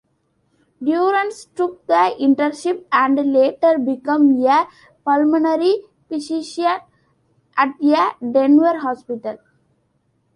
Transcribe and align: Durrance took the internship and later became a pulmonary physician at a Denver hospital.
Durrance 0.83 1.45
took 1.55 1.85
the 1.85 2.15
internship 2.19 2.85
and 2.91 3.17
later 3.31 3.77
became 3.77 4.43
a 4.47 4.67
pulmonary 5.05 5.83
physician 6.09 6.79
at 7.55 7.75
a 7.83 8.15
Denver 8.19 8.79
hospital. 8.79 9.37